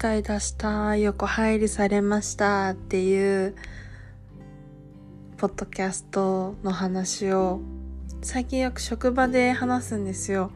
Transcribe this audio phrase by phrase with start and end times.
[0.00, 3.54] 回出した横入りされましたっていう
[5.36, 7.60] ポッドキャストの話を
[8.22, 10.52] 最近よく職場で話すんですよ。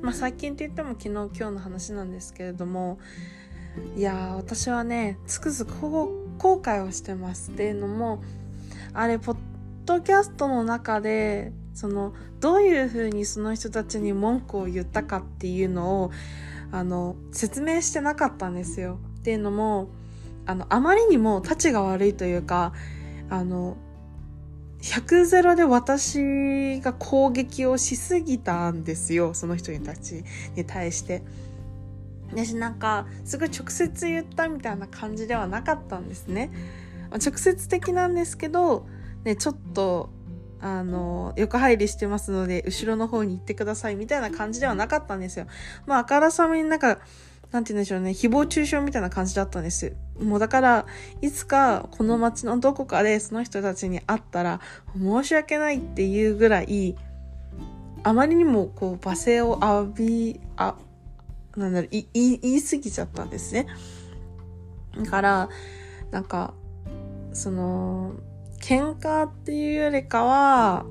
[0.00, 2.98] まあ最近って言っても昨日今日の話なんですけれども
[3.98, 8.22] いや私はねつくづく後悔をしてますっていうのも
[8.94, 9.36] あれポッ
[9.84, 16.10] ドキャストの中でそのどういうふうにその人たちに文句を言ったかっていうのを
[16.72, 18.98] あの説明してなかったんですよ。
[19.18, 19.88] っていうのも
[20.46, 22.72] あのあまりにも立ちが悪いというか
[23.28, 23.76] あの
[24.80, 31.22] 100ゼロで私が攻撃をしすぎたんですよその人にたちに対して。
[32.32, 36.50] 私なんかすごい直接言ったみたいな感じではなかったんですね。
[37.12, 38.86] 直接的なんですけど、
[39.24, 40.10] ね、ちょっと
[40.60, 45.46] あの、横入りしてますので、後ろの方に行ってくださいみたいな感じではなかったんですよ。
[45.86, 46.98] まあ、あからさまになんか、
[47.52, 49.94] なんて言うんでしょうね、誹謗中傷みたいな感じだったんです。
[50.20, 50.86] もうだから、
[51.20, 54.60] いつかこの街のどこかでその人たちに会ったら、
[54.98, 56.96] 申し訳ないっていうぐらい、
[58.02, 60.76] あまりにもこう、罵声を浴び、あ、
[61.56, 63.66] なんだろう、言い、言い過ぎちゃったんですね。
[64.96, 65.48] だから、
[66.10, 66.54] なんか、
[67.32, 68.12] その、
[68.66, 70.86] 喧嘩っていうよりかは、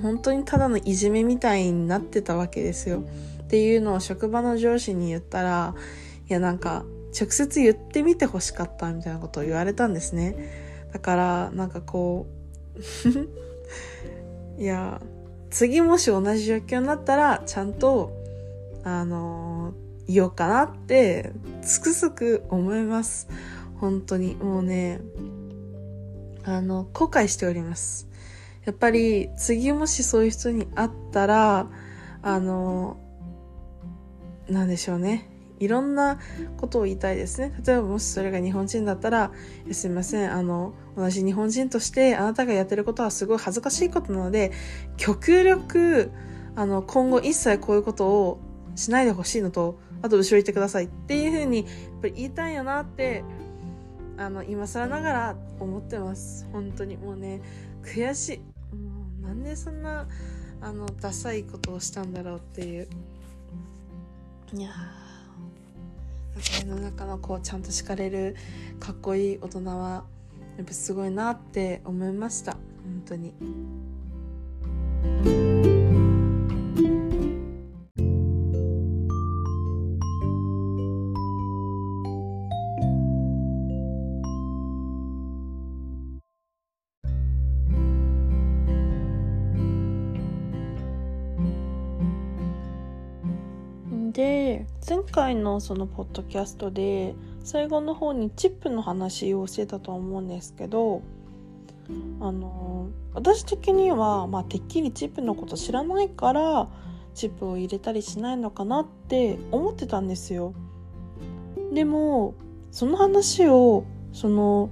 [0.00, 3.02] 本当にただのいじめみたいになってたわけですよ。
[3.42, 5.74] っていうのを職場の上司に言ったら、
[6.30, 6.84] いやなんか、
[7.20, 10.36] 直接言ってみて欲しかったみたいなことを言われたんですね。
[10.92, 12.28] だから、なんかこ
[14.58, 15.00] う いや、
[15.50, 18.12] 次もし同じ状況になったら、ちゃんと、
[18.84, 19.74] あの、
[20.06, 23.26] 言おうかなって、つくづく思います。
[23.80, 24.36] 本当に。
[24.36, 25.00] もうね、
[26.46, 28.08] あの、後悔しております。
[28.64, 31.68] やっぱり次もしそういう人に会ったら、
[32.22, 32.98] あの、
[34.48, 35.28] なんでしょうね。
[35.58, 36.20] いろんな
[36.58, 37.52] ことを言いたいですね。
[37.66, 39.32] 例えばもしそれが日本人だったら、
[39.72, 44.52] すいません、あの、同じ日本人としてあなたがやってることはすごい恥ずかしいことなので、
[44.96, 46.12] 極力、
[46.54, 48.38] あの、今後一切こういうことを
[48.76, 51.66] しないでほしいのと、あと後ろ行ってくださいっていうふうに、やっ
[52.02, 53.24] ぱり言いたいよなって
[54.18, 56.46] あの今更ながら思ってます。
[56.52, 56.96] 本当に。
[56.96, 57.40] もうね
[57.82, 58.38] 悔しい。
[58.74, 60.06] もうなんでそんな
[60.60, 62.88] あのダサいことをしたんだろうっていう。
[64.54, 64.70] いや
[66.38, 68.36] 世の中のこうちゃんと敷かれる
[68.78, 70.04] かっこいい大人は
[70.56, 72.52] やっぱすごいなって思いました。
[72.52, 73.34] 本当に。
[94.16, 101.02] で前回のそのポッドキャストで最後の方にチップの話をしてたと思うんですけど
[102.20, 106.70] あの私的には、まあ、てっきりチップのこと知らないから
[107.12, 110.54] チップを入れたりしないのかなって思ってたんですよ。
[111.74, 112.34] でも
[112.70, 113.84] その話を
[114.14, 114.70] その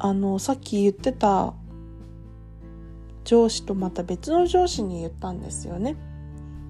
[0.00, 1.54] あのさっき言ってた
[3.22, 5.94] 上司とまた別の上司に言ったんですよね。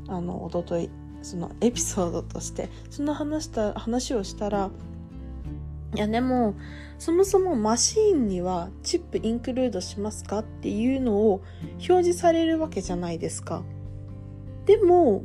[0.09, 0.91] あの一昨日
[1.22, 4.71] そのエピソードとしてその話した話をしたら
[5.94, 6.55] いやでも
[6.99, 13.62] そもそもマシーンにはチップインクルードしますかっていうのを表示されるわけじゃないですか。
[14.66, 15.25] でも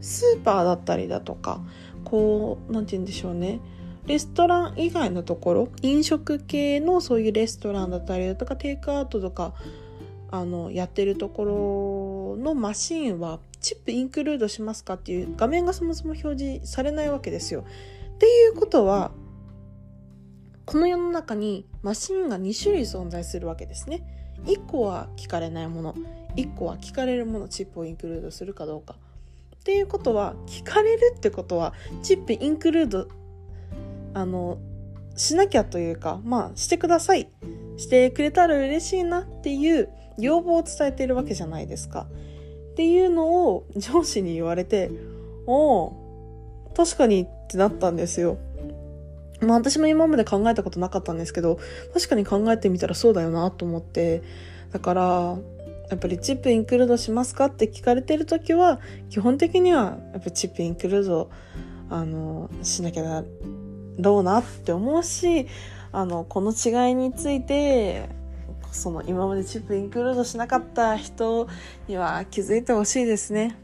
[0.00, 1.60] スーパーだったりだとか
[2.04, 3.60] こう何て言うんでしょうね
[4.06, 9.54] レストラン以外のところ飲食系のそういうレストランだったりだとかテイクアウトとか
[10.30, 17.64] あのやってるところのマシーンはチップインクルードしますかっていう画面がそもそも表示されないわけですよ。
[18.14, 19.12] っていうことは
[20.64, 24.34] この世の中にマシンが2種類存在するわけですね。
[24.44, 25.94] 1個は聞かれないもの
[26.36, 28.96] 1個は聞かれるものチップをインクルードするかどうか。
[29.56, 33.08] っていうことは聞かれるってことはチップインクルード
[34.14, 34.58] あの
[35.16, 37.28] しなきゃというかまあしてください
[37.76, 39.88] してくれたら嬉しいなっていう
[40.18, 42.06] 要望を伝えているわけじゃないですか。
[42.78, 44.92] っていうのを上司に言われて、
[45.48, 48.38] おお確かにってなったんですよ。
[49.40, 51.58] まあ私も今まで考えたことなかったんですけど、
[51.92, 54.22] 確かに考えてみたらそうだよなと思って、
[54.70, 55.02] だから、
[55.90, 58.78] やっぱりチップインクルードしますかって聞かれてる時は、
[59.10, 61.30] 基本的にはやっぱチップインクルード、
[61.90, 63.24] あの、しなきゃだ
[63.98, 65.48] ろうなって思うし、
[65.90, 68.08] あの、この違いについて、
[68.72, 71.48] その今までチップインクルードしなかった人
[71.88, 73.56] には気づいてほしいですね。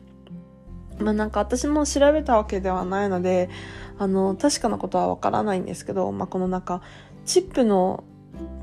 [0.99, 3.51] まあなんか私も調べたわけではないので、
[3.99, 6.83] あの確かなことはわからないんですけど、まあ、この中
[7.25, 8.05] チップの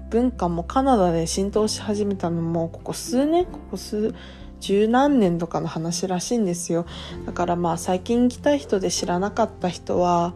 [0.10, 4.14] 文化もカナダで浸透し始めたのもここ数年ここ数
[4.60, 6.86] 十何年とかの話らしいんですよ
[7.26, 10.34] だからまあ最近来た人で知らなかった人は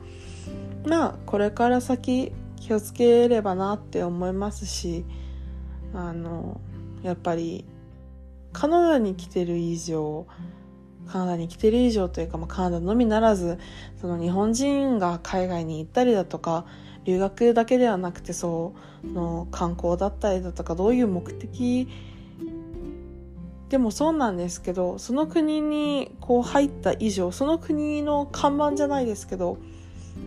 [0.88, 5.06] まあこれから先気をつければなって思いますし
[5.96, 6.60] あの
[7.04, 7.66] やっぱり
[8.52, 10.28] カナダに来てる以上
[11.08, 13.60] カナダに来てる以上というか、まあ、カナダのみならず
[14.02, 16.66] その日本人が海外に行ったりだとか
[17.06, 18.74] 留学だけではなくてそ
[19.06, 21.88] うの観光だったりだとかどういう目的？
[23.70, 29.58] でもそうなんですけどその国にこう入った以上その国の看板じゃないですけど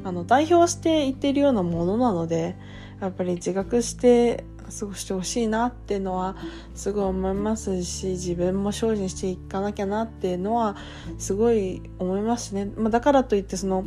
[0.04, 2.56] あの代表して言ってるようなものなので
[3.00, 4.44] やっぱり自覚して
[4.76, 6.36] 過ごしてほしいなっていうのは
[6.74, 10.76] すごい思いますし自分も精進していかなきゃなっていうのは
[11.18, 13.84] すごい思いますしね、まあ、だからといってその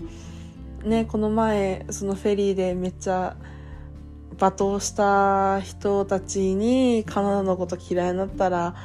[0.83, 3.35] ねこの前そのフェリーでめっちゃ
[4.37, 8.75] 罵倒した人たちにカナダのこと嫌いになったら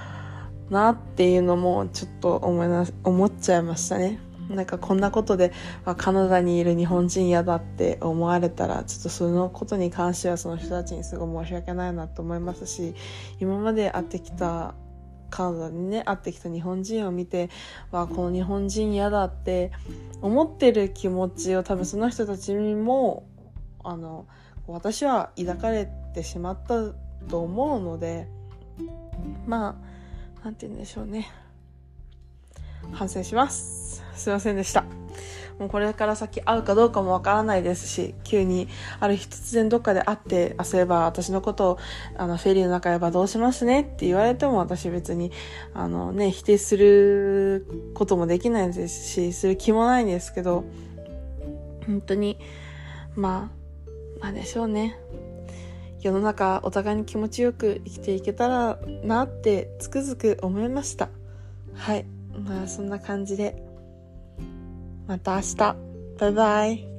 [0.68, 4.25] なっていうのもちょっと思いな思っちゃいましたね。
[4.48, 5.52] なんかこんなことで、
[5.84, 12.94] まあ、カナダにいる日本人嫌だって思われたらちょっとそのことに関してはその人たちにすごい申し訳ないなと思いますし
[13.40, 14.74] 今まで会ってきた
[15.30, 17.50] カナダにね会ってきた日本人を見て
[17.90, 19.72] わこの日本人嫌だって
[20.22, 23.26] 思ってる気持ちを多分その人たちにも
[23.82, 24.26] あの
[24.66, 26.92] 私は抱かれてしまった
[27.28, 28.28] と思うので
[29.46, 29.76] ま
[30.40, 31.28] あなんて言うんでしょうね
[32.92, 34.02] 反省します。
[34.14, 34.84] すいませんでした。
[35.58, 38.68] もうこれから先会うかどうかもわからないですし、急に
[39.00, 41.78] ある日突然どっかで会って、あ、そういえば私のことを、
[42.18, 43.80] あの、フェリーの中やばどうしますね？
[43.80, 45.32] って言われても私別に、
[45.72, 50.64] あのね、否定することもできないですし、する気もないんですけど、
[51.86, 52.38] 本当に、
[53.14, 53.50] ま
[54.20, 54.98] あ、なんでしょうね。
[56.02, 61.08] 世の中お互いに気持ちよく生きていけたらなってつくづく思いました。
[61.72, 62.04] はい。
[62.44, 63.62] まあそんな感じで、
[65.06, 65.76] また明日。
[66.18, 66.95] バイバイ。